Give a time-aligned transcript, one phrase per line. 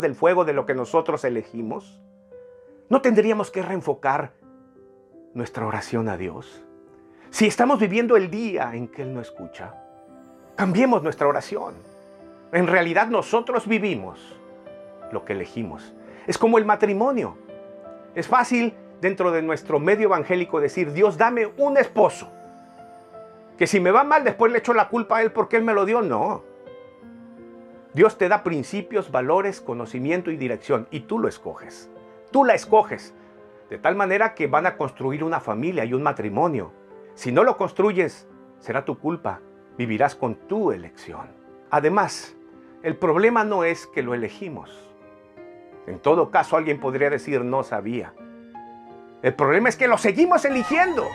[0.00, 2.00] del fuego de lo que nosotros elegimos?
[2.88, 4.32] ¿No tendríamos que reenfocar
[5.34, 6.64] nuestra oración a Dios?
[7.30, 9.74] Si estamos viviendo el día en que Él no escucha,
[10.56, 11.74] cambiemos nuestra oración.
[12.52, 14.18] En realidad nosotros vivimos
[15.12, 15.94] lo que elegimos.
[16.26, 17.36] Es como el matrimonio.
[18.14, 22.28] Es fácil dentro de nuestro medio evangélico decir, Dios, dame un esposo.
[23.56, 25.74] Que si me va mal, después le echo la culpa a Él porque Él me
[25.74, 26.02] lo dio.
[26.02, 26.49] No.
[27.92, 31.90] Dios te da principios, valores, conocimiento y dirección y tú lo escoges.
[32.30, 33.14] Tú la escoges.
[33.68, 36.72] De tal manera que van a construir una familia y un matrimonio.
[37.14, 38.28] Si no lo construyes,
[38.60, 39.40] será tu culpa.
[39.76, 41.28] Vivirás con tu elección.
[41.70, 42.36] Además,
[42.82, 44.70] el problema no es que lo elegimos.
[45.86, 48.14] En todo caso, alguien podría decir no sabía.
[49.22, 51.06] El problema es que lo seguimos eligiendo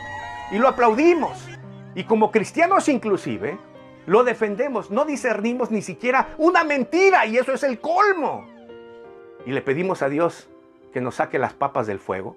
[0.52, 1.48] y lo aplaudimos.
[1.96, 3.58] Y como cristianos inclusive,
[4.06, 8.48] lo defendemos, no discernimos ni siquiera una mentira y eso es el colmo.
[9.46, 10.48] Y le pedimos a Dios
[10.94, 12.36] que nos saque las papas del fuego,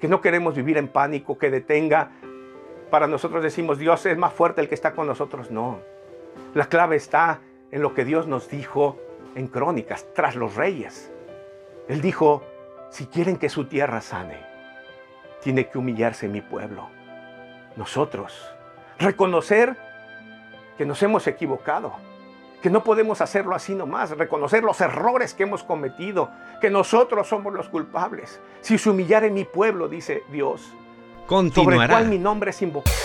[0.00, 2.10] que no queremos vivir en pánico, que detenga.
[2.90, 5.50] Para nosotros decimos, Dios es más fuerte el que está con nosotros.
[5.50, 5.80] No,
[6.54, 8.98] la clave está en lo que Dios nos dijo
[9.34, 11.12] en Crónicas, tras los reyes.
[11.88, 12.42] Él dijo,
[12.90, 14.40] si quieren que su tierra sane,
[15.42, 16.88] tiene que humillarse mi pueblo.
[17.76, 18.50] Nosotros,
[18.98, 19.76] reconocer
[20.78, 21.92] que nos hemos equivocado,
[22.62, 27.52] que no podemos hacerlo así nomás, reconocer los errores que hemos cometido, que nosotros somos
[27.52, 28.40] los culpables.
[28.60, 30.72] Si se humillare mi pueblo, dice Dios,
[31.52, 32.96] sobre el cual mi nombre es invocado.